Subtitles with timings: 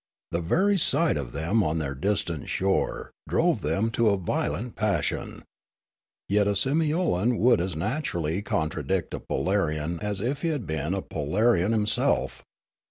[0.31, 5.05] The very sight of them on their distant shore drove them into a violent pas
[5.05, 5.43] sion.
[6.27, 11.03] Yet a Simiolan would as naturally contradict a Polarian as if he had been a
[11.03, 12.41] Polarian himself.